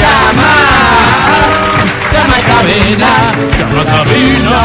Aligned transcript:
Llama 0.00 0.52
llama 2.12 2.38
cabina, 2.46 3.10
cabina, 3.84 4.60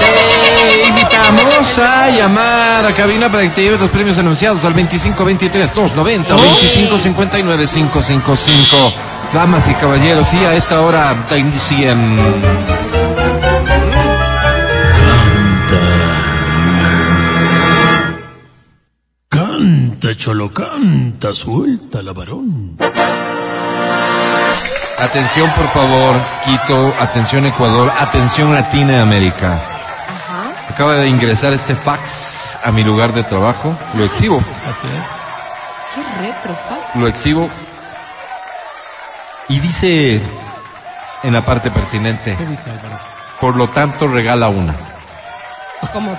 Te 0.00 0.88
invitamos 0.88 1.78
a 1.78 2.08
llamar 2.08 2.86
a 2.86 2.92
cabina 2.92 3.30
para 3.30 3.42
que 3.42 3.50
te 3.50 3.62
lleves 3.62 3.80
los 3.80 3.90
premios 3.90 4.16
anunciados 4.18 4.64
al 4.64 4.74
2523-290 4.74 6.30
o 6.30 6.38
2559-555. 6.38 8.94
Damas 9.34 9.68
y 9.68 9.74
caballeros, 9.74 10.32
y 10.32 10.38
a 10.38 10.54
esta 10.54 10.80
hora, 10.80 11.14
10 11.30 11.62
100. 11.62 12.79
Cholo, 20.20 20.52
canta, 20.52 21.32
suelta 21.32 22.02
la 22.02 22.12
varón. 22.12 22.76
Atención, 24.98 25.50
por 25.52 25.66
favor, 25.68 26.14
Quito, 26.44 26.94
atención 27.00 27.46
Ecuador, 27.46 27.90
atención 27.98 28.52
Latinoamérica. 28.54 29.58
Acaba 30.68 30.96
de 30.96 31.08
ingresar 31.08 31.54
este 31.54 31.74
fax 31.74 32.58
a 32.62 32.70
mi 32.70 32.84
lugar 32.84 33.14
de 33.14 33.22
trabajo. 33.22 33.74
Lo 33.96 34.04
exhibo, 34.04 34.36
Así 34.36 34.86
es. 34.86 35.06
Qué 35.94 36.02
retrofax. 36.26 36.96
lo 36.96 37.06
exhibo. 37.06 37.48
Y 39.48 39.58
dice 39.58 40.20
en 41.22 41.32
la 41.32 41.42
parte 41.46 41.70
pertinente, 41.70 42.36
¿Qué 42.36 42.44
dice 42.44 42.68
Álvaro? 42.70 42.98
por 43.40 43.56
lo 43.56 43.68
tanto 43.70 44.06
regala 44.06 44.48
una. 44.50 44.74
Como 45.94 46.14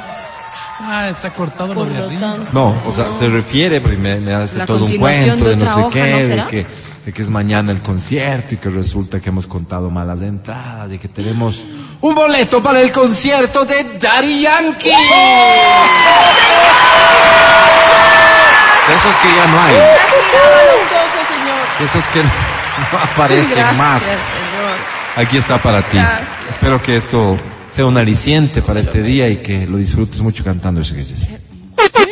Ah, 0.84 1.08
está 1.10 1.30
cortado 1.32 1.74
por 1.74 1.88
lo 1.88 1.94
de 1.94 2.00
lo 2.00 2.06
arriba. 2.08 2.22
tanto. 2.22 2.50
No, 2.54 2.76
o 2.86 2.92
sea, 2.92 3.06
se 3.18 3.28
refiere, 3.30 3.80
pero 3.82 3.98
me, 4.00 4.20
me 4.20 4.34
hace 4.34 4.58
La 4.58 4.66
todo 4.66 4.86
un 4.86 4.98
cuento 4.98 5.44
de 5.46 5.56
de 5.56 5.66
no 5.66 5.74
sé 5.74 5.80
hoja, 5.82 5.90
qué, 5.94 6.12
¿no 6.12 6.36
de 6.44 6.50
que, 6.50 6.66
de 7.06 7.14
que 7.14 7.22
es 7.22 7.30
mañana 7.30 7.72
el 7.72 7.82
concierto 7.82 8.56
y 8.56 8.58
que 8.58 8.70
resulta 8.70 9.20
que 9.20 9.30
hemos 9.30 9.48
contado 9.48 9.90
malas 9.90 10.22
entradas 10.22 10.92
y 10.92 10.98
que 10.98 11.08
tenemos 11.08 11.64
un 12.02 12.16
boleto 12.16 12.62
para 12.64 12.82
el 12.82 12.92
concierto 12.92 13.64
de 13.66 13.84
Daddy 14.00 14.42
Yankee. 14.42 14.90
De 18.88 18.96
esos 18.96 19.16
que 19.18 19.28
ya 19.36 19.48
no 19.48 19.62
hay, 19.62 19.74
de 21.80 21.86
esos 21.86 22.06
que 22.08 22.22
no 22.24 23.00
aparecen 23.04 23.50
Gracias, 23.56 23.76
más. 23.78 24.02
señor. 24.04 24.18
Aquí 25.26 25.38
está 25.38 25.58
para 25.60 25.82
ti. 25.84 25.98
Gracias. 25.98 26.28
Espero 26.50 26.82
que 26.82 26.98
esto 26.98 27.38
sea 27.72 27.86
un 27.86 27.98
aliciente 27.98 28.62
para 28.62 28.82
este 28.82 29.02
día 29.02 29.30
y 29.30 29.38
que 29.38 29.66
lo 29.66 29.78
disfrutes 29.78 30.22
mucho 30.22 30.44
cantando 30.44 30.82
ese 30.82 30.96
que. 30.96 31.16
Cantando. 31.76 32.12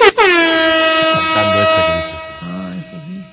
Ah, 2.42 2.74
eso 2.80 2.92
sí. 3.06 3.24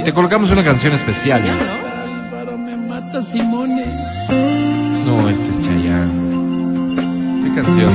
Y 0.00 0.02
te 0.02 0.12
colocamos 0.12 0.50
una 0.50 0.64
canción 0.64 0.94
especial. 0.94 1.42
¿no? 1.44 2.56
me 2.56 2.76
mata, 2.76 3.22
Simone. 3.22 3.84
No, 5.04 5.28
este 5.28 5.50
es 5.50 5.60
Chayanne. 5.60 7.44
¿Qué 7.44 7.54
canción? 7.54 7.92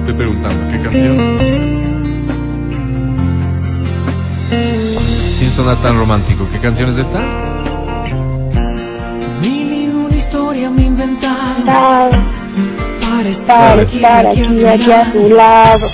Estoy 0.00 0.14
preguntando, 0.14 0.70
¿qué 0.72 0.80
canción? 0.82 1.38
Sin 5.38 5.50
sonar 5.50 5.76
tan 5.76 5.96
romántico, 5.96 6.48
¿qué 6.52 6.58
canción 6.58 6.90
es 6.90 6.98
esta? 6.98 7.43
Historia 10.64 10.70
me 10.70 10.84
para 13.14 13.28
estar 13.28 13.80
aquí, 13.80 13.96
estar 13.96 14.26
aquí, 14.26 14.40
aquí, 14.42 14.64
a 14.64 14.72
aquí 14.72 14.84
tu 14.84 14.90
a 14.90 14.96
lado. 14.96 15.12
tu 15.12 15.28
lado. 15.34 15.86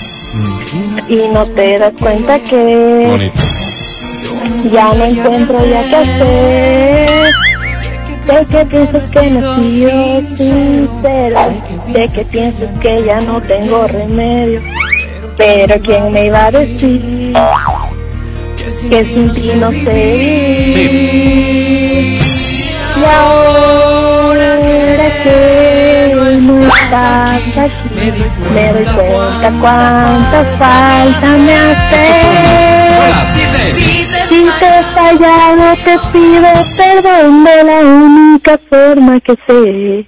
Y 1.09 1.27
no 1.33 1.45
te 1.47 1.77
das 1.77 1.93
cuenta 1.99 2.39
que 2.39 3.05
Bonito. 3.09 3.39
ya 4.71 4.93
no 4.93 5.05
encuentro 5.05 5.65
ya 5.65 5.83
qué 5.83 5.95
hacer. 5.95 7.09
Sé 8.45 8.57
que 8.57 8.65
piensas 8.65 9.09
que 9.11 9.29
no 9.31 9.55
he 9.59 9.63
sido 9.63 10.35
sincera. 10.35 11.49
Sé 11.93 12.09
que 12.13 12.25
piensas 12.25 12.79
que 12.81 13.03
ya 13.03 13.21
no 13.21 13.41
tengo 13.41 13.87
remedio. 13.87 14.61
Pero 15.37 15.75
¿quién 15.81 16.11
me 16.11 16.25
iba 16.27 16.45
a 16.45 16.51
decir 16.51 17.33
que 18.89 19.03
sin 19.05 19.33
ti 19.33 19.51
no 19.59 19.71
sé 19.71 20.63
vivir? 20.65 22.21
Y 22.99 23.03
ahora 23.05 24.10
que 25.23 26.37
no 26.41 26.61
estás 26.61 27.57
aquí, 27.57 28.11
me 28.53 28.73
doy 28.73 28.85
cuenta 28.85 29.51
cuánta 29.59 30.43
falta 30.57 31.27
me 31.37 31.53
hace. 31.55 32.05
Si 34.27 34.49
te 34.59 34.65
he 34.65 34.83
fallado, 34.95 35.75
te 35.83 35.97
pido 36.11 36.49
perdón 36.77 37.43
de 37.43 37.63
la 37.63 37.79
única 37.79 38.59
forma 38.69 39.19
que 39.19 39.33
sé. 39.47 40.07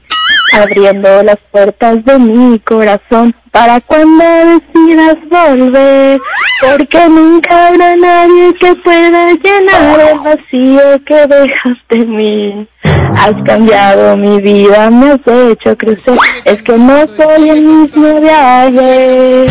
Abriendo 0.53 1.24
las 1.24 1.38
puertas 1.52 2.03
de 2.06 2.19
mi 2.19 2.59
corazón 2.59 3.36
para 3.52 3.80
cuando 3.81 4.24
decidas 4.24 5.16
volver. 5.30 6.19
Porque 6.62 7.09
nunca 7.09 7.68
habrá 7.68 7.96
nadie 7.96 8.53
que 8.59 8.74
pueda 8.75 9.28
llenar 9.28 10.00
el 10.00 10.19
vacío 10.19 11.03
que 11.06 11.28
dejas 11.28 11.78
de 11.90 12.06
mí. 12.06 12.68
Has 13.16 13.34
cambiado 13.46 14.16
mi 14.18 14.40
vida, 14.41 14.90
me 14.90 15.12
has 15.12 15.19
hecho 15.28 15.78
crecer. 15.78 16.18
Es 16.46 16.62
que 16.64 16.78
no 16.78 17.06
soy 17.18 17.50
el 17.50 17.62
mismo 17.62 18.08
de 18.22 18.30
ayer. 18.31 19.50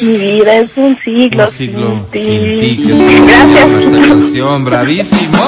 Mi 0.00 0.16
vida 0.16 0.54
es 0.58 0.76
un 0.76 0.96
siglo, 0.98 1.44
Un 1.44 1.50
siglo 1.50 1.88
sin 1.90 2.04
ti. 2.12 2.20
sin 2.20 2.60
ti, 2.60 2.82
que 2.86 2.92
es 2.92 3.26
Gracias. 3.26 4.08
canción, 4.08 4.64
bravísimo. 4.64 5.38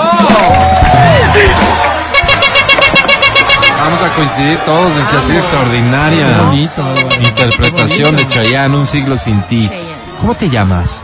Vamos 3.83 4.03
a 4.03 4.11
coincidir 4.11 4.59
todos 4.59 4.97
en 4.97 5.07
que 5.07 5.17
ha 5.17 5.21
sido 5.23 5.39
extraordinaria 5.39 6.27
Qué 6.27 6.43
bonito, 6.45 6.85
Álvaro. 6.85 7.23
interpretación 7.23 8.17
de 8.17 8.23
bonito. 8.25 8.31
Chayanne, 8.35 8.77
Un 8.77 8.87
siglo 8.87 9.17
sin 9.17 9.41
ti. 9.43 9.69
Chayanne. 9.69 9.91
¿Cómo 10.21 10.35
te 10.35 10.49
llamas? 10.49 11.03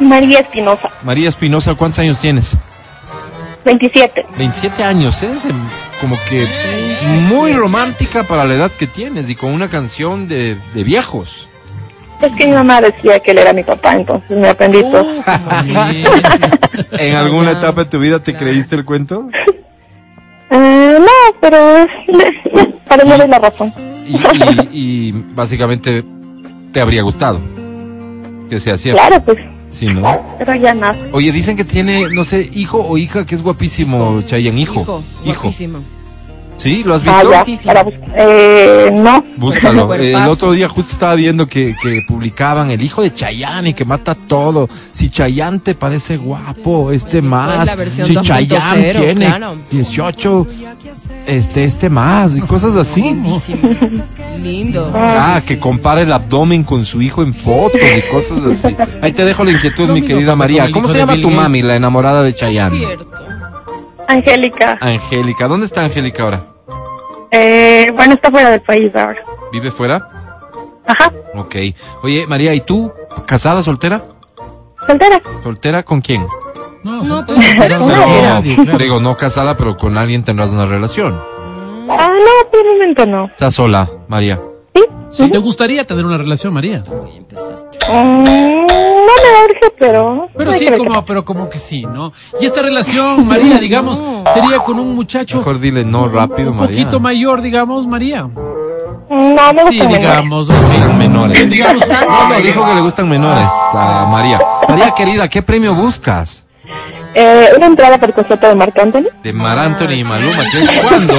María 0.00 0.40
Espinosa, 0.40 0.90
María 1.02 1.28
Espinosa, 1.28 1.74
¿cuántos 1.74 2.00
años 2.00 2.18
tienes? 2.18 2.56
27. 3.64 4.26
27 4.38 4.82
años, 4.82 5.22
es 5.22 5.44
em, 5.44 5.54
como 6.00 6.16
que 6.28 6.48
muy 7.28 7.52
romántica 7.52 8.22
para 8.24 8.46
la 8.46 8.54
edad 8.54 8.70
que 8.70 8.86
tienes 8.86 9.28
y 9.28 9.36
con 9.36 9.52
una 9.52 9.68
canción 9.68 10.26
de, 10.26 10.58
de 10.74 10.84
viejos. 10.84 11.48
Es 12.22 12.32
que 12.32 12.46
mi 12.46 12.52
mamá 12.52 12.80
decía 12.80 13.20
que 13.20 13.30
él 13.30 13.38
era 13.38 13.52
mi 13.52 13.62
papá, 13.62 13.92
entonces 13.92 14.36
me 14.36 14.48
aprendí 14.48 14.82
todo. 14.82 15.06
¿En 16.92 17.14
alguna 17.14 17.52
etapa 17.52 17.84
de 17.84 17.90
tu 17.90 17.98
vida 17.98 18.22
te 18.22 18.34
creíste 18.34 18.76
el 18.76 18.84
cuento? 18.84 19.28
No, 20.98 21.06
pero 21.40 21.56
es, 21.78 21.86
para 22.88 23.04
no 23.04 23.16
doy 23.18 23.28
la 23.28 23.38
razón. 23.38 23.72
Y, 24.06 24.16
y- 24.16 24.68
y 24.72 25.12
básicamente 25.34 26.04
te 26.72 26.80
habría 26.80 27.02
gustado 27.02 27.40
que 28.48 28.58
sea 28.58 28.76
cierto. 28.76 29.00
Claro, 29.06 29.24
pues, 29.24 29.38
Sí, 29.70 29.86
¿no? 29.86 30.02
pero 30.38 30.54
ya 30.56 30.74
nada. 30.74 30.98
Oye, 31.12 31.30
dicen 31.30 31.56
que 31.56 31.64
tiene, 31.64 32.08
no 32.10 32.24
sé, 32.24 32.50
hijo 32.54 32.84
o 32.84 32.98
hija 32.98 33.24
que 33.24 33.36
es 33.36 33.42
guapísimo, 33.42 34.20
Chayanne, 34.26 34.60
hijo. 34.62 34.80
Hijo, 34.80 35.02
guapísimo. 35.24 35.78
¿Sí? 36.60 36.82
¿Lo 36.84 36.94
has 36.94 37.06
Ah, 37.06 37.20
visto? 37.20 37.30
ya, 37.32 37.44
Sí, 37.46 37.56
sí. 37.56 37.66
para 37.66 37.86
eh, 38.14 38.90
no. 38.92 39.24
Búscalo. 39.38 39.86
Cuerpazo. 39.86 40.18
El 40.24 40.28
otro 40.28 40.52
día 40.52 40.68
justo 40.68 40.92
estaba 40.92 41.14
viendo 41.14 41.46
que, 41.46 41.74
que 41.80 42.02
publicaban 42.06 42.70
el 42.70 42.82
hijo 42.82 43.00
de 43.00 43.14
Chayanne 43.14 43.70
y 43.70 43.72
que 43.72 43.86
mata 43.86 44.14
todo. 44.14 44.68
Si 44.92 45.08
Chayanne 45.08 45.60
te 45.60 45.74
parece 45.74 46.18
guapo, 46.18 46.92
este 46.92 47.22
más. 47.22 47.64
la 47.66 47.76
versión 47.76 48.06
si 48.06 48.14
2.0, 48.14 48.22
Chayanne 48.24 48.92
tiene 48.92 49.26
claro. 49.26 49.56
18, 49.70 50.46
este, 51.26 51.64
este 51.64 51.88
más. 51.88 52.36
Y 52.36 52.42
cosas 52.42 52.76
así. 52.76 53.00
Lindísimo. 53.00 53.70
Lindo. 54.38 54.92
Ah, 54.94 55.40
que 55.46 55.58
compara 55.58 56.02
el 56.02 56.12
abdomen 56.12 56.62
con 56.64 56.84
su 56.84 57.00
hijo 57.00 57.22
en 57.22 57.32
fotos 57.32 57.80
y 57.80 58.02
cosas 58.12 58.44
así. 58.44 58.76
Ahí 59.00 59.12
te 59.12 59.24
dejo 59.24 59.44
la 59.44 59.52
inquietud, 59.52 59.86
Lo 59.88 59.94
mi 59.94 60.02
querida 60.02 60.36
María. 60.36 60.70
¿Cómo 60.70 60.88
se 60.88 60.98
llama 60.98 61.16
tu 61.16 61.30
mami, 61.30 61.62
la 61.62 61.74
enamorada 61.76 62.22
de 62.22 62.34
Chayanne? 62.34 62.76
Cierto. 62.76 63.06
Angélica, 64.08 64.76
Angélica. 64.80 65.46
¿Dónde 65.46 65.66
está 65.66 65.84
Angélica 65.84 66.24
ahora? 66.24 66.42
Eh, 67.30 67.92
bueno, 67.94 68.14
está 68.14 68.30
fuera 68.30 68.50
del 68.50 68.62
país 68.62 68.90
ahora. 68.94 69.22
¿Vive 69.52 69.70
fuera? 69.70 70.06
Ajá, 70.86 71.12
Ok. 71.34 71.56
Oye, 72.02 72.26
María, 72.26 72.52
¿y 72.54 72.60
tú? 72.60 72.92
¿Casada, 73.26 73.62
soltera? 73.62 74.02
soltera. 74.86 75.20
¿Soltera 75.42 75.82
con 75.82 76.00
quién? 76.00 76.26
No, 76.82 77.02
No, 77.04 77.24
pues, 77.24 77.38
soltera. 77.44 77.78
Claro. 77.78 78.78
Digo, 78.78 79.00
no 79.00 79.16
casada, 79.16 79.56
pero 79.56 79.76
con 79.76 79.96
alguien 79.98 80.24
tendrás 80.24 80.50
una 80.50 80.66
relación. 80.66 81.20
Ah, 81.88 82.10
no, 82.12 82.50
por 82.50 82.60
el 82.66 82.72
momento 82.72 83.06
no. 83.06 83.26
Estás 83.26 83.54
sola, 83.54 83.88
María. 84.08 84.40
¿Sí? 85.10 85.28
¿Te 85.30 85.38
gustaría 85.38 85.84
tener 85.84 86.04
una 86.04 86.16
relación, 86.16 86.52
María? 86.54 86.82
Uy, 86.88 87.16
empezaste. 87.16 87.78
Mm, 87.88 88.22
no 88.24 88.66
me 88.66 89.44
urge, 89.44 89.74
pero... 89.78 90.28
Pero 90.36 90.52
sí, 90.52 90.66
que 90.66 90.78
como, 90.78 91.04
pero 91.04 91.24
como 91.24 91.48
que 91.50 91.58
sí, 91.58 91.82
¿no? 91.84 92.12
Y 92.40 92.46
esta 92.46 92.62
relación, 92.62 93.26
María, 93.26 93.58
digamos, 93.58 94.00
sería 94.32 94.58
con 94.60 94.78
un 94.78 94.94
muchacho 94.94 95.38
Mejor 95.38 95.58
dile 95.60 95.84
no 95.84 96.08
rápido, 96.08 96.52
un 96.52 96.58
María. 96.58 96.76
poquito 96.84 97.00
mayor, 97.00 97.40
digamos, 97.42 97.86
María. 97.86 98.28
No, 99.10 99.52
me 99.52 99.64
Sí, 99.70 99.78
menores. 99.78 99.98
digamos. 99.98 100.48
Le 100.48 100.54
gustan 100.60 100.98
menores. 100.98 101.50
Digamos, 101.50 101.88
No, 101.88 102.28
no, 102.28 102.34
dijo 102.40 102.64
que 102.66 102.74
le 102.74 102.80
gustan 102.80 103.08
menores 103.08 103.48
a 103.74 104.06
María. 104.08 104.40
María 104.68 104.90
querida, 104.92 105.28
¿qué 105.28 105.42
premio 105.42 105.74
buscas? 105.74 106.44
Eh, 107.14 107.48
una 107.56 107.66
entrada 107.66 107.96
para 107.96 108.06
el 108.10 108.14
concierto 108.14 108.46
de 108.46 108.54
Marc 108.54 108.78
Anthony 108.78 109.06
De 109.24 109.32
Mar 109.32 109.58
Anthony 109.58 109.94
y 109.94 110.04
Maluma, 110.04 110.44
¿que 110.52 110.58
es 110.60 110.70
cuándo? 110.88 111.14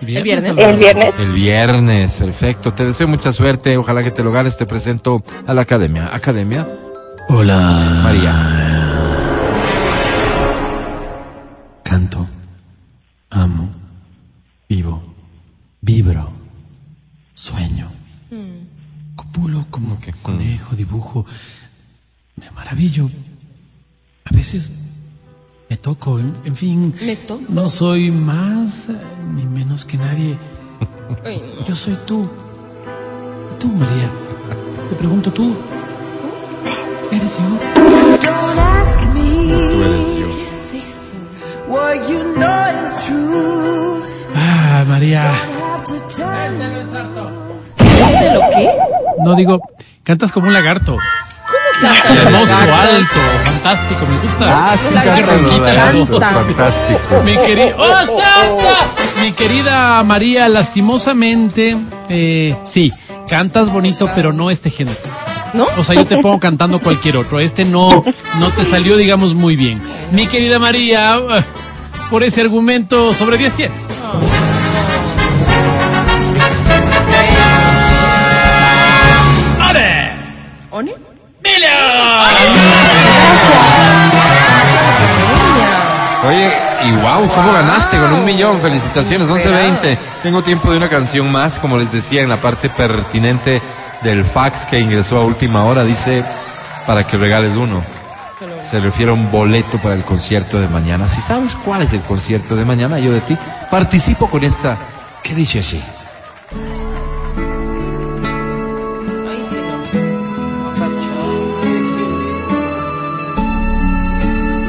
El 0.00 0.22
viernes. 0.22 0.58
el 0.58 0.76
viernes. 0.76 1.14
El 1.18 1.32
viernes, 1.32 2.14
perfecto. 2.14 2.72
Te 2.72 2.84
deseo 2.84 3.08
mucha 3.08 3.32
suerte. 3.32 3.76
Ojalá 3.76 4.02
que 4.02 4.10
te 4.10 4.22
lo 4.22 4.32
ganes. 4.32 4.56
Te 4.56 4.66
presento 4.66 5.22
a 5.46 5.54
la 5.54 5.62
academia. 5.62 6.14
Academia 6.14 6.66
Hola. 7.28 8.00
María. 8.04 8.32
Canto. 11.82 12.24
Amo. 13.30 13.74
Vivo. 14.68 15.02
Vibro. 15.80 16.32
Sueño. 17.34 17.90
Copulo 19.16 19.66
como 19.70 19.98
que 19.98 20.12
conejo, 20.12 20.76
dibujo. 20.76 21.26
Me 22.36 22.48
maravillo. 22.52 23.10
A 24.24 24.34
veces 24.34 24.70
toco, 25.86 26.18
en, 26.18 26.34
en 26.44 26.56
fin. 26.56 26.92
¿Me 27.00 27.14
toco? 27.14 27.44
No 27.48 27.68
soy 27.68 28.10
más 28.10 28.88
eh, 28.88 28.96
ni 29.36 29.44
menos 29.44 29.84
que 29.84 29.96
nadie. 29.96 30.36
Ay, 31.24 31.40
no. 31.40 31.64
Yo 31.64 31.76
soy 31.76 31.96
tú. 32.04 32.28
¿Y 33.52 33.54
tú, 33.60 33.68
María? 33.68 34.10
Te 34.88 34.96
pregunto 34.96 35.32
tú. 35.32 35.54
¿Eres 37.12 37.38
yo? 37.38 37.44
Don't 38.20 38.58
ask 38.58 39.00
me 39.14 39.20
Tú 39.70 39.82
eres 39.88 40.06
yo. 40.18 40.26
What 41.72 42.08
you 42.08 42.34
know 42.34 42.84
is 42.84 42.98
true. 43.06 44.02
Ah, 44.34 44.84
María. 44.88 45.22
Have 45.32 45.84
to 45.84 46.00
tell 46.08 46.52
you. 46.52 46.76
¿De 48.20 48.34
lo 48.34 48.40
qué? 48.50 48.70
No 49.24 49.36
digo, 49.36 49.60
cantas 50.02 50.32
como 50.32 50.48
un 50.48 50.52
lagarto. 50.52 50.98
Canta. 51.80 52.22
Hermoso, 52.22 52.54
alto, 52.54 53.20
fantástico, 53.44 54.06
me 54.06 54.18
gusta. 54.18 54.44
Ah, 54.48 54.76
sí, 54.76 54.94
canta 54.94 55.92
ronquita, 55.92 56.26
fantástico. 56.26 57.22
Mi 57.24 57.36
querida, 57.36 57.74
¡Oh, 57.78 58.06
Santa! 58.06 59.22
Mi 59.22 59.32
querida 59.32 60.02
María, 60.04 60.48
lastimosamente, 60.48 61.76
eh, 62.08 62.56
sí, 62.64 62.92
cantas 63.28 63.70
bonito, 63.72 64.08
pero 64.14 64.32
no 64.32 64.50
este 64.50 64.70
género. 64.70 64.98
¿No? 65.52 65.66
O 65.78 65.82
sea, 65.82 65.94
yo 65.94 66.04
te 66.04 66.18
pongo 66.18 66.38
cantando 66.38 66.80
cualquier 66.80 67.16
otro. 67.16 67.40
Este 67.40 67.64
no, 67.64 68.04
no 68.38 68.50
te 68.50 68.64
salió, 68.64 68.96
digamos, 68.96 69.34
muy 69.34 69.56
bien. 69.56 69.80
Mi 70.12 70.26
querida 70.26 70.58
María, 70.58 71.16
eh, 71.16 71.44
por 72.10 72.22
ese 72.22 72.42
argumento, 72.42 73.14
sobre 73.14 73.38
10 73.38 73.52
tienes. 73.54 73.80
Millón, 88.26 88.60
felicitaciones, 88.60 89.30
11.20. 89.30 89.96
Tengo 90.22 90.42
tiempo 90.42 90.70
de 90.70 90.76
una 90.76 90.88
canción 90.88 91.30
más, 91.30 91.60
como 91.60 91.78
les 91.78 91.92
decía, 91.92 92.22
en 92.22 92.28
la 92.28 92.40
parte 92.40 92.68
pertinente 92.68 93.62
del 94.02 94.24
fax 94.24 94.66
que 94.66 94.80
ingresó 94.80 95.16
a 95.18 95.24
última 95.24 95.64
hora, 95.64 95.84
dice, 95.84 96.24
para 96.86 97.06
que 97.06 97.16
regales 97.16 97.54
uno. 97.54 97.82
Se 98.68 98.80
refiere 98.80 99.12
a 99.12 99.14
un 99.14 99.30
boleto 99.30 99.78
para 99.78 99.94
el 99.94 100.02
concierto 100.02 100.60
de 100.60 100.68
mañana. 100.68 101.06
Si 101.06 101.20
sabes 101.20 101.54
cuál 101.64 101.82
es 101.82 101.92
el 101.92 102.00
concierto 102.00 102.56
de 102.56 102.64
mañana, 102.64 102.98
yo 102.98 103.12
de 103.12 103.20
ti 103.20 103.38
participo 103.70 104.28
con 104.28 104.42
esta. 104.42 104.76
¿Qué 105.22 105.34
dice 105.34 105.60
así? 105.60 105.80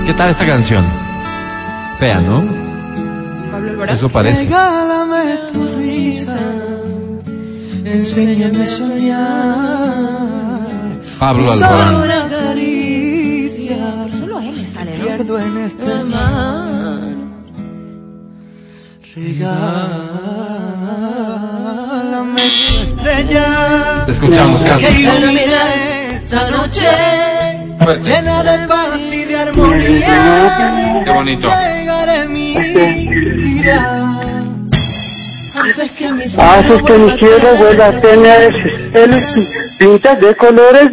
¿Qué 0.05 0.13
tal 0.13 0.29
esta 0.29 0.45
canción? 0.45 0.85
Fea, 1.99 2.19
¿no? 2.21 2.66
Alborán. 3.69 3.95
Eso 3.95 4.09
parece. 4.09 4.43
Regálame 4.45 5.37
tu 5.51 5.67
risa. 5.77 6.37
Enséñame 7.85 8.63
a 8.63 8.67
soñar. 8.67 9.97
Pablo 11.19 11.45
Solo 11.47 11.65
Alborán. 11.65 11.95
una 11.95 12.29
caricia. 12.29 13.77
Solo 14.19 14.39
él 14.39 14.55
le 14.57 14.67
sale, 14.67 14.97
¿no? 14.97 15.03
Pierdo 15.05 15.39
en 15.39 15.57
este 15.57 16.03
mar. 16.03 16.99
Regálame 21.47 22.41
tu 22.41 22.47
estrella. 22.83 24.03
Te 24.05 24.11
escuchamos, 24.11 24.61
Que 24.61 24.69
canta. 24.69 24.89
ilumine 24.89 25.43
esta 26.15 26.49
noche. 26.51 26.87
Llena 28.03 28.43
de 28.43 28.67
paz 28.67 28.99
y 28.99 29.23
de 29.25 29.37
armonía. 29.37 31.03
Qué 31.05 31.11
bonito. 31.11 31.49
Haces 35.57 35.91
que 36.83 36.97
mi 36.97 37.11
cielo 37.11 37.55
vuelva 37.57 37.87
a 37.87 37.99
tener 37.99 38.53
pintas 39.79 40.19
de 40.21 40.35
colores 40.35 40.91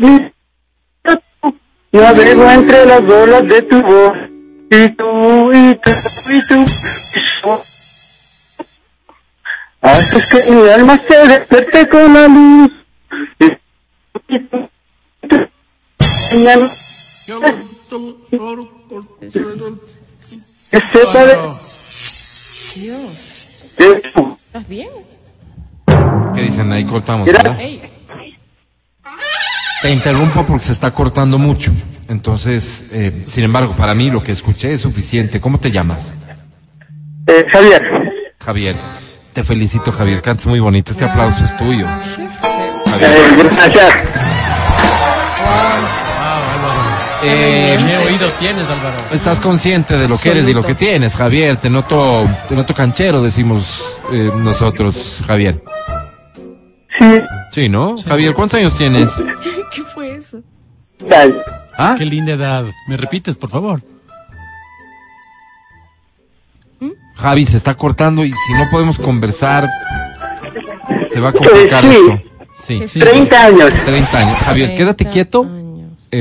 Navego 1.92 2.50
entre 2.50 2.86
las 2.86 3.02
olas 3.02 3.46
de 3.46 3.62
tu 3.62 3.80
voz 3.82 4.12
y 4.70 4.88
tú 4.88 5.52
y 5.52 5.74
tú 5.76 5.90
y 6.30 6.46
tú. 6.48 6.64
Haces 9.80 10.28
que 10.28 10.50
mi 10.50 10.68
alma 10.70 10.98
se 10.98 11.28
despierte 11.28 11.88
con 11.88 12.14
la 12.14 12.26
luz. 12.26 12.70
Y 13.38 14.40
tú, 14.40 14.68
Dios. 22.74 23.48
¿Estás 23.78 24.68
bien? 24.68 24.88
¿Qué 26.34 26.42
dicen? 26.42 26.72
Ahí 26.72 26.84
cortamos. 26.84 27.26
¿verdad? 27.26 27.58
Ey. 27.60 27.82
Te 29.82 29.92
interrumpo 29.92 30.44
porque 30.46 30.64
se 30.64 30.72
está 30.72 30.90
cortando 30.92 31.38
mucho. 31.38 31.72
Entonces, 32.08 32.88
eh, 32.92 33.24
sin 33.26 33.44
embargo, 33.44 33.74
para 33.76 33.94
mí 33.94 34.10
lo 34.10 34.22
que 34.22 34.32
escuché 34.32 34.72
es 34.72 34.80
suficiente. 34.80 35.40
¿Cómo 35.40 35.58
te 35.60 35.70
llamas? 35.70 36.12
Eh, 37.26 37.46
Javier, 37.50 37.82
Javier. 38.40 38.76
Te 39.32 39.44
felicito, 39.44 39.90
Javier. 39.92 40.22
Cantas 40.22 40.46
muy 40.46 40.60
bonito. 40.60 40.92
Este 40.92 41.04
aplauso 41.04 41.44
es 41.44 41.56
tuyo. 41.56 41.86
Javier. 41.86 43.10
eh, 43.10 43.36
gracias. 43.38 43.94
Eh, 47.26 47.76
¿Qué 47.78 47.96
oído 48.06 48.28
tienes, 48.38 48.68
Álvaro? 48.68 48.96
estás 49.12 49.40
consciente 49.40 49.96
de 49.96 50.08
lo 50.08 50.18
que 50.18 50.30
eres 50.30 50.48
y 50.48 50.52
lo 50.54 50.62
que 50.62 50.74
tienes, 50.74 51.16
Javier. 51.16 51.56
Te 51.56 51.70
noto, 51.70 52.26
te 52.48 52.54
noto 52.54 52.74
canchero, 52.74 53.22
decimos 53.22 53.84
eh, 54.12 54.30
nosotros, 54.36 55.22
Javier. 55.26 55.62
Sí, 56.98 57.06
Sí, 57.52 57.68
¿no? 57.68 57.94
Javier, 58.06 58.34
¿cuántos 58.34 58.58
años 58.58 58.76
tienes? 58.76 59.12
¿Qué 59.74 59.82
fue 59.82 60.16
eso? 60.16 60.42
tal. 61.08 61.42
¿Ah? 61.76 61.94
Qué 61.98 62.04
linda 62.04 62.32
edad. 62.32 62.64
¿Me 62.88 62.96
repites, 62.96 63.36
por 63.36 63.50
favor? 63.50 63.80
Javi, 67.16 67.44
se 67.46 67.56
está 67.56 67.74
cortando 67.74 68.24
y 68.24 68.32
si 68.32 68.52
no 68.54 68.68
podemos 68.70 68.98
conversar, 68.98 69.68
se 71.12 71.20
va 71.20 71.28
a 71.28 71.32
complicar 71.32 71.84
Sí. 71.84 71.90
esto. 71.90 72.22
Sí, 72.54 72.88
Sí. 72.88 73.00
30 73.00 73.44
años. 73.44 73.72
30 73.84 74.18
años. 74.18 74.38
Javier, 74.38 74.74
quédate 74.76 75.04
30 75.04 75.10
quieto. 75.12 75.46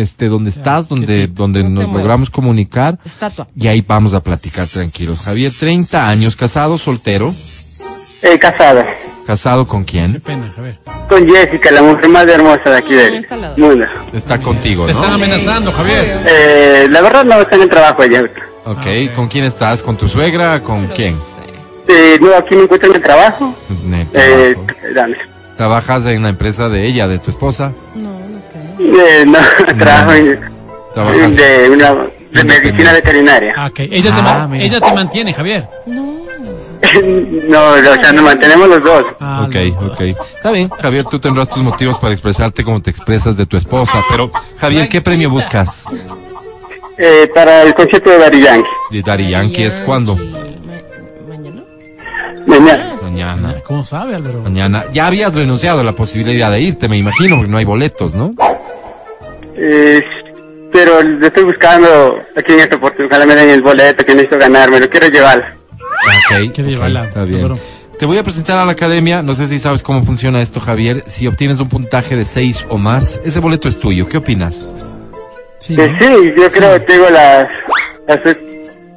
Este, 0.02 0.28
donde 0.28 0.50
estás, 0.50 0.90
donde, 0.90 1.28
donde 1.28 1.64
No 1.64 1.82
nos 1.84 1.94
logramos 1.94 2.30
comunicar. 2.30 2.98
Estatua. 3.06 3.48
Y 3.56 3.68
ahí 3.68 3.84
vamos 3.86 4.14
a 4.14 4.22
platicar 4.24 4.68
tranquilos. 4.68 5.20
Javier, 5.20 5.52
30 5.58 6.08
años, 6.10 6.36
casado, 6.36 6.78
soltero. 6.78 7.34
Eh, 8.22 8.40
casada. 8.40 8.86
¿Casado 9.28 9.68
con 9.68 9.86
Qué 9.86 9.92
quién? 9.94 10.22
pena, 10.22 10.52
Javier. 10.54 10.80
Con 11.08 11.28
Jessica, 11.30 11.72
la 11.72 11.82
mujer 11.82 12.10
más 12.10 12.28
hermosa 12.28 12.62
de 12.70 12.78
aquí 12.78 12.94
Ah, 12.94 12.98
del 13.10 13.42
lado. 13.42 13.56
mundo. 13.58 13.86
Está 14.14 14.40
contigo, 14.42 14.86
Te 14.86 14.92
están 14.92 15.10
¿no? 15.10 15.16
amenazando, 15.16 15.72
Javier. 15.72 16.22
Eh, 16.28 16.88
la 16.90 17.02
verdad 17.02 17.24
no 17.24 17.40
está 17.42 17.56
en 17.56 17.62
el 17.62 17.70
trabajo 17.70 18.04
ella. 18.04 18.24
Ok, 18.66 19.14
¿con 19.16 19.28
quién 19.28 19.46
estás? 19.46 19.82
¿Con 19.84 19.96
tu 19.98 20.08
suegra? 20.08 20.62
¿Con 20.64 20.88
quién? 20.88 21.14
sé. 21.14 21.22
Eh, 21.88 22.18
no, 22.22 22.34
aquí 22.36 22.56
me 22.56 22.64
encuentro 22.64 22.90
en 22.90 22.96
el 22.96 23.02
trabajo. 23.02 23.54
En 23.86 23.94
el 23.94 24.08
Eh, 24.14 24.56
dame. 24.96 25.18
¿Trabajas 25.58 26.06
en 26.08 26.24
la 26.24 26.30
empresa 26.30 26.68
de 26.70 26.86
ella, 26.88 27.08
de 27.08 27.20
tu 27.20 27.30
esposa? 27.30 27.74
No, 27.96 28.10
no. 28.10 28.13
Eh, 28.80 29.26
no, 29.26 29.40
trabajo 29.78 30.14
en, 30.14 31.36
de 31.36 31.70
una 31.72 31.96
de 32.32 32.44
medicina 32.44 32.94
veterinaria. 32.94 33.54
Ah, 33.56 33.68
ok. 33.68 33.80
Ella, 33.80 34.12
te, 34.16 34.22
Ah, 34.22 34.50
ella 34.54 34.80
te 34.80 34.94
mantiene, 34.94 35.34
Javier. 35.34 35.68
No. 35.88 36.14
no, 37.50 37.70
o 37.70 37.96
sea, 38.02 38.12
nos 38.12 38.24
mantenemos 38.24 38.68
los 38.68 38.84
dos. 38.84 39.06
Ah, 39.20 39.46
Ok, 39.48 39.56
los 39.56 39.80
dos. 39.80 39.92
ok. 39.94 40.02
Está 40.02 40.52
bien, 40.52 40.70
Javier, 40.70 41.06
tú 41.06 41.20
tendrás 41.20 41.50
tus 41.50 41.64
motivos 41.64 41.98
para 41.98 42.14
expresarte 42.14 42.64
como 42.64 42.82
te 42.82 42.90
expresas 42.92 43.38
de 43.38 43.46
tu 43.46 43.58
esposa, 43.58 44.02
pero 44.10 44.32
Javier, 44.58 44.90
¿qué 44.90 45.02
premio 45.02 45.30
buscas? 45.30 45.86
Eh, 46.98 47.30
para 47.34 47.64
el 47.64 47.74
concierto 47.74 48.10
de 48.12 48.18
Daddy 48.20 48.42
Yankee. 48.42 48.70
De 48.92 49.02
Daddy 49.02 49.30
Yankee 49.30 49.64
es 49.64 49.84
mañana. 49.88 51.64
Mañana. 52.46 52.96
Mañana. 53.02 53.56
¿Cómo 53.66 53.84
sabe, 53.84 54.16
Álvaro? 54.16 54.42
Mañana. 54.42 54.84
Ya 54.94 55.08
habías 55.08 55.34
renunciado 55.34 55.80
a 55.80 55.84
la 55.84 55.94
posibilidad 55.94 56.52
de 56.52 56.62
irte, 56.62 56.88
me 56.88 56.98
imagino, 56.98 57.38
porque 57.38 57.52
no 57.52 57.58
hay 57.58 57.66
boletos, 57.66 58.14
¿no? 58.14 58.34
Eh, 59.66 60.02
pero 60.72 61.02
le 61.02 61.28
estoy 61.28 61.44
buscando 61.44 62.16
aquí 62.36 62.54
en 62.54 62.60
esta 62.60 62.76
oportunidad. 62.76 63.12
Ojalá 63.12 63.26
me 63.26 63.36
den 63.36 63.50
el 63.50 63.62
boleto 63.62 64.04
que 64.04 64.14
necesito 64.14 64.38
ganarme. 64.38 64.80
Lo 64.80 64.90
quiero 64.90 65.08
llevar. 65.08 65.56
Ok, 65.80 66.52
Quiere 66.54 66.64
ok, 66.64 66.76
llevarla, 66.76 67.06
está 67.06 67.24
bien. 67.24 67.54
Te 67.98 68.06
voy 68.06 68.18
a 68.18 68.24
presentar 68.24 68.60
a 68.60 68.66
la 68.66 68.72
academia. 68.74 69.22
No 69.22 69.36
sé 69.36 69.48
si 69.48 69.60
sabes 69.60 69.84
cómo 69.84 70.04
funciona 70.04 70.42
esto, 70.42 70.60
Javier. 70.60 71.04
Si 71.08 71.28
obtienes 71.28 71.60
un 71.60 71.70
puntaje 71.70 72.16
de 72.16 72.26
6 72.26 72.66
o 72.70 72.78
más, 72.78 73.22
ese 73.24 73.40
boleto 73.40 73.70
es 73.70 73.80
tuyo. 73.80 74.10
¿Qué 74.10 74.18
opinas? 74.18 74.68
Sí, 75.60 75.76
Que 75.76 75.88
¿no? 75.90 75.98
sí, 76.00 76.34
yo 76.36 76.50
creo 76.50 76.74
que 76.74 76.80
tengo 76.82 77.10
las... 77.10 77.48
las 78.08 78.20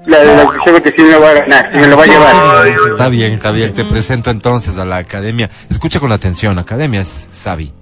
la 0.07 0.19
de 0.21 0.37
la 0.37 0.47
creo 0.65 0.83
que 0.83 0.93
sí 0.93 1.03
me 1.03 1.11
lo 1.11 1.19
voy 1.21 1.29
a 1.29 1.35
ganar. 1.35 1.71
Me 1.75 1.87
lo 1.89 1.97
voy 1.97 2.09
a 2.09 2.13
llevar. 2.13 2.69
Está 2.69 3.09
bien, 3.09 3.39
Javier. 3.39 3.73
Te 3.73 3.85
presento 3.85 4.31
entonces 4.31 4.79
a 4.79 4.85
la 4.85 4.97
academia. 4.99 5.51
Escucha 5.69 6.01
con 6.01 6.11
atención. 6.13 6.59
Academia 6.59 7.01
es 7.01 7.29
Sabi. 7.33 7.73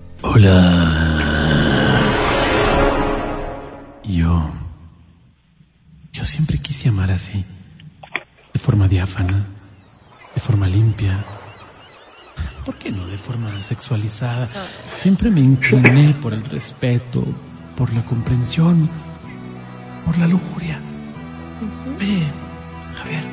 Yo. 4.07 4.51
Yo 6.13 6.25
siempre 6.25 6.59
quise 6.59 6.89
amar 6.89 7.11
así. 7.11 7.45
De 8.53 8.59
forma 8.59 8.89
diáfana. 8.89 9.47
De 10.35 10.41
forma 10.41 10.67
limpia. 10.67 11.25
¿Por 12.65 12.79
qué 12.79 12.91
no 12.91 13.07
de 13.07 13.19
forma 13.19 13.61
sexualizada? 13.61 14.49
Siempre 14.87 15.31
me 15.31 15.41
incliné 15.41 16.15
por 16.15 16.33
el 16.33 16.45
respeto, 16.45 17.25
por 17.77 17.93
la 17.93 18.05
comprensión, 18.05 18.89
por 20.05 20.17
la 20.19 20.27
lujuria. 20.27 20.81
Ve, 21.99 22.23
Javier. 22.97 23.25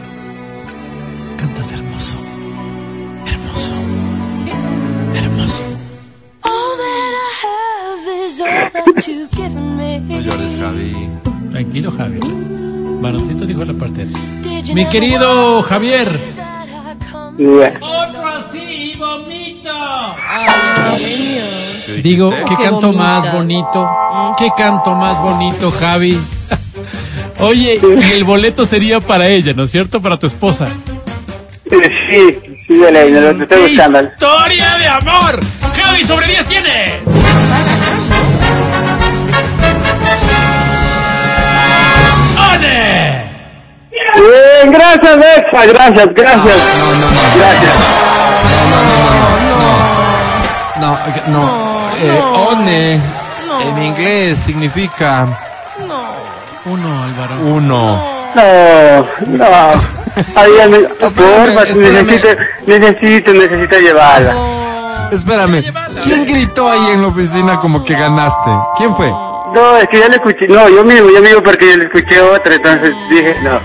Cantas 1.37 1.71
hermoso. 1.71 2.15
Hermoso. 3.25 3.73
Hermoso. 5.15 5.70
No 8.73 10.19
llores, 10.21 10.57
Javi. 10.59 11.09
Tranquilo, 11.51 11.91
Javier. 11.91 12.23
Varoncito 13.01 13.45
dijo 13.45 13.65
la 13.65 13.73
parte. 13.73 14.05
Mi 14.73 14.85
querido 14.85 15.61
Javier. 15.63 16.07
Y 17.37 17.45
Otro 17.45 18.27
así, 18.27 18.95
vomito. 18.97 19.71
Academia. 19.73 21.45
Digo, 22.01 22.29
¿qué 22.29 22.55
Qué 22.55 22.63
canto 22.63 22.93
más 22.93 23.33
bonito? 23.33 23.89
¿Qué 24.37 24.49
canto 24.55 24.95
más 24.95 25.21
bonito, 25.21 25.71
Javi? 25.71 26.17
Oye, 27.39 27.79
y 27.81 28.11
el 28.11 28.23
boleto 28.23 28.65
sería 28.65 28.99
para 28.99 29.27
ella, 29.27 29.53
¿no 29.53 29.63
es 29.63 29.71
cierto? 29.71 30.01
Para 30.01 30.17
tu 30.19 30.27
esposa. 30.27 30.67
Sí, 31.69 31.77
sí, 32.67 32.75
lo 32.75 32.91
lo 32.91 33.43
estoy 33.43 33.69
buscando. 33.69 34.01
¡Historia 34.03 34.77
de 34.77 34.87
amor! 34.87 35.39
¡Javi 35.75 36.03
sobre 36.03 36.27
10 36.27 36.45
tiene! 36.45 37.10
Bien, 44.21 44.71
gracias, 44.71 45.17
Bexa, 45.17 45.65
gracias, 45.65 46.07
gracias. 46.13 46.57
No, 46.77 46.85
no, 46.85 47.07
no. 47.11 47.21
Gracias. 47.37 47.73
No, 50.79 50.93
eh, 50.93 51.21
no. 51.27 51.71
Eh, 52.01 52.21
one 52.51 52.99
en 53.67 53.83
inglés 53.83 54.39
significa 54.39 55.27
Uno, 56.65 57.03
Álvaro. 57.03 57.35
uno. 57.43 58.11
No, 58.35 59.05
no. 59.27 59.45
Ayúdame, 60.35 60.77
porfa, 60.99 61.63
espérame. 61.63 62.05
necesito, 62.05 62.27
necesito, 62.67 63.33
necesito 63.33 63.79
llevarla. 63.79 64.33
Espérame. 65.11 65.63
¿Quién 66.03 66.25
gritó 66.25 66.69
ahí 66.69 66.91
en 66.93 67.01
la 67.01 67.07
oficina 67.09 67.59
como 67.59 67.83
que 67.83 67.93
ganaste? 67.93 68.49
¿Quién 68.77 68.95
fue? 68.95 69.11
No, 69.53 69.77
es 69.77 69.87
que 69.89 69.99
ya 69.99 70.07
le 70.07 70.15
escuché, 70.15 70.47
no, 70.47 70.69
yo 70.69 70.83
mismo, 70.83 71.09
yo 71.09 71.21
mismo 71.21 71.43
porque 71.43 71.71
yo 71.71 71.77
le 71.77 71.85
escuché 71.85 72.21
otra, 72.21 72.55
entonces 72.55 72.91
dije, 73.09 73.35
no. 73.43 73.59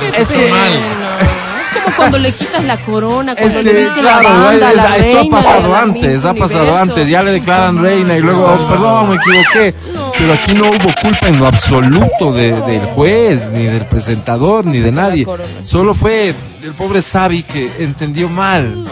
Pues. 0.00 0.12
Es 0.14 0.20
Es 0.20 0.28
que- 0.28 0.50
mal. 0.50 0.72
Es 0.72 1.82
como 1.82 1.96
cuando 1.96 2.18
le 2.18 2.32
quitas 2.32 2.64
la 2.64 2.76
corona, 2.78 3.32
Es 3.32 3.38
cuando 3.40 3.62
le 3.62 3.74
diste 3.74 4.00
claro, 4.00 4.22
la 4.22 4.34
banda, 4.34 4.70
es- 4.70 4.76
la 4.76 4.96
esto 4.96 5.20
ha 5.20 5.28
pasado 5.30 5.76
antes, 5.76 6.24
ha 6.24 6.34
pasado 6.34 6.62
universo. 6.64 6.82
antes, 6.82 7.08
ya 7.08 7.22
le 7.22 7.32
declaran 7.32 7.82
reina 7.82 8.16
y 8.16 8.20
luego, 8.22 8.56
perdón, 8.68 9.10
me 9.10 9.16
equivoqué. 9.16 9.74
Pero 10.18 10.32
aquí 10.32 10.54
no 10.54 10.70
hubo 10.70 10.94
culpa 11.02 11.28
en 11.28 11.38
lo 11.38 11.46
absoluto 11.46 12.32
de- 12.32 12.58
del 12.62 12.86
juez, 12.86 13.48
ni 13.52 13.64
del 13.64 13.86
presentador, 13.86 14.64
ni 14.64 14.78
de 14.78 14.92
nadie. 14.92 15.26
Solo 15.64 15.94
fue 15.94 16.34
el 16.62 16.72
pobre 16.74 17.02
Sabi 17.02 17.42
que 17.42 17.70
entendió 17.80 18.28
mal. 18.28 18.84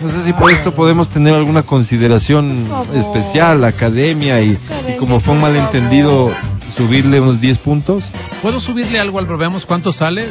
No 0.00 0.08
sé 0.10 0.22
si 0.22 0.32
por 0.32 0.50
esto 0.50 0.72
podemos 0.74 1.08
tener 1.08 1.34
alguna 1.34 1.62
consideración 1.62 2.66
especial, 2.94 3.60
la 3.60 3.68
academia, 3.68 4.40
y, 4.40 4.58
y 4.88 4.96
como 4.98 5.20
fue 5.20 5.34
un 5.34 5.40
malentendido, 5.40 6.30
subirle 6.76 7.20
unos 7.20 7.40
10 7.40 7.58
puntos. 7.58 8.10
¿Puedo 8.42 8.60
subirle 8.60 9.00
algo, 9.00 9.18
Álvaro? 9.18 9.38
Veamos 9.38 9.64
cuánto 9.66 9.92
sale. 9.92 10.24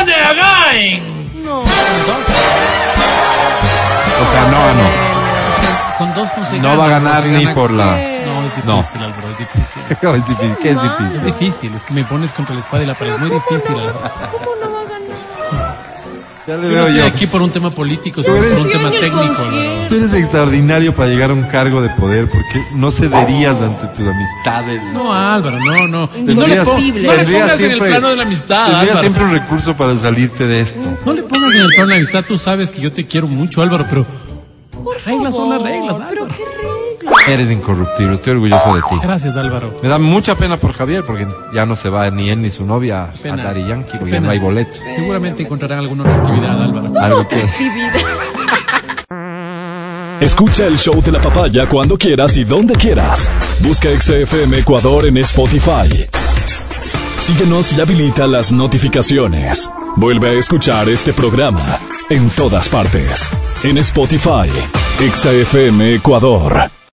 ¡One 0.00 0.12
again! 0.14 1.02
O 4.22 4.32
sea, 4.32 4.48
no 4.50 4.58
ganó. 4.64 5.12
Con 5.98 6.14
dos 6.14 6.30
no 6.52 6.58
No 6.58 6.76
va 6.78 6.86
a 6.86 6.88
ganar 6.88 7.24
ni 7.26 7.46
por 7.48 7.70
la... 7.70 7.84
No, 8.24 8.44
es 8.44 8.56
difícil, 8.56 8.66
No. 8.66 8.84
Álvaro, 9.04 9.28
es 9.30 9.38
difícil. 9.38 9.82
es 9.90 10.26
difícil, 10.26 10.56
¿qué 10.62 10.70
es 10.70 10.76
Es 10.76 10.82
difícil? 10.82 11.24
difícil, 11.24 11.74
es 11.74 11.82
que 11.82 11.94
me 11.94 12.04
pones 12.04 12.32
contra 12.32 12.54
la 12.54 12.60
espada 12.60 12.82
y 12.82 12.86
la 12.86 12.94
pared. 12.94 13.12
Es 13.14 13.20
muy 13.20 13.30
difícil, 13.30 13.78
Álvaro. 13.78 14.00
¿Cómo 14.30 14.50
no 14.64 14.72
va 14.72 14.80
a 14.80 14.84
ganar? 14.84 15.61
Ya 16.46 16.56
le 16.56 16.68
Yo 16.68 16.74
no 16.76 16.80
estoy 16.88 16.96
yo. 16.98 17.06
aquí 17.06 17.26
por 17.28 17.40
un 17.40 17.50
tema 17.50 17.70
político, 17.70 18.20
sino 18.22 18.34
por 18.34 18.44
un 18.44 18.70
tema 18.72 18.90
técnico, 18.90 19.16
concierto. 19.34 19.88
Tú 19.88 19.94
eres 19.94 20.12
extraordinario 20.14 20.92
para 20.92 21.08
llegar 21.08 21.30
a 21.30 21.34
un 21.34 21.44
cargo 21.44 21.80
de 21.80 21.88
poder 21.90 22.28
porque 22.28 22.60
no 22.74 22.90
cederías 22.90 23.60
ante 23.60 23.86
tus 23.88 24.06
amistades. 24.08 24.82
No, 24.92 25.12
Álvaro, 25.12 25.58
no, 25.60 25.86
no. 25.86 26.06
No 26.06 26.08
le, 26.16 26.24
Tendrías- 26.34 26.64
pon- 26.64 26.88
no 26.88 27.12
le 27.14 27.24
pongas 27.24 27.30
en 27.30 27.36
el 27.36 27.56
siempre- 27.58 27.88
plano 27.90 28.08
de 28.08 28.16
la 28.16 28.22
amistad, 28.24 28.56
Tendrías 28.62 28.80
Álvaro. 28.82 29.00
siempre 29.00 29.24
un 29.24 29.30
recurso 29.32 29.76
para 29.76 29.96
salirte 29.96 30.46
de 30.48 30.60
esto. 30.62 30.80
No 31.06 31.12
le 31.12 31.22
pongas 31.22 31.54
en 31.54 31.60
el 31.60 31.68
plano 31.68 31.82
de 31.82 31.88
la 31.90 31.94
amistad. 31.96 32.24
Tú 32.26 32.36
sabes 32.38 32.70
que 32.70 32.80
yo 32.80 32.92
te 32.92 33.06
quiero 33.06 33.28
mucho, 33.28 33.62
Álvaro, 33.62 33.86
pero 33.88 34.04
las 34.92 35.04
reglas 35.06 35.34
son 35.36 35.48
las 35.48 35.62
reglas, 35.62 35.96
Pero 36.08 36.24
Álvaro. 36.24 36.26
qué 36.36 36.44
reglas. 36.56 36.81
Eres 37.26 37.50
incorruptible, 37.50 38.14
estoy 38.14 38.32
orgulloso 38.34 38.74
de 38.74 38.82
ti. 38.82 38.96
Gracias, 39.02 39.36
Álvaro. 39.36 39.78
Me 39.82 39.88
da 39.88 39.98
mucha 39.98 40.34
pena 40.36 40.58
por 40.58 40.72
Javier 40.72 41.04
porque 41.04 41.26
ya 41.54 41.66
no 41.66 41.76
se 41.76 41.88
va 41.88 42.10
ni 42.10 42.30
él 42.30 42.42
ni 42.42 42.50
su 42.50 42.64
novia 42.64 43.04
a. 43.04 43.36
Daddy 43.36 43.64
Yankee 43.66 43.98
porque 43.98 44.12
ya 44.12 44.20
no 44.20 44.30
hay 44.30 44.38
boletos. 44.38 44.80
Seguramente 44.94 45.42
encontrarán 45.42 45.80
alguna 45.80 46.02
otra 46.02 46.16
actividad, 46.16 46.62
Álvaro. 46.62 46.92
Algo 47.00 47.28
que... 47.28 47.44
Escucha 50.20 50.66
el 50.66 50.78
show 50.78 51.02
de 51.02 51.10
la 51.10 51.20
papaya 51.20 51.66
cuando 51.66 51.98
quieras 51.98 52.36
y 52.36 52.44
donde 52.44 52.74
quieras. 52.74 53.28
Busca 53.58 53.88
XFM 53.88 54.58
Ecuador 54.58 55.06
en 55.06 55.16
Spotify. 55.16 56.06
Síguenos 57.18 57.72
y 57.72 57.80
habilita 57.80 58.28
las 58.28 58.52
notificaciones. 58.52 59.68
Vuelve 59.96 60.30
a 60.30 60.32
escuchar 60.34 60.88
este 60.88 61.12
programa 61.12 61.78
en 62.08 62.30
todas 62.30 62.68
partes. 62.68 63.28
En 63.64 63.78
Spotify, 63.78 64.48
XFM 64.98 65.94
Ecuador. 65.94 66.72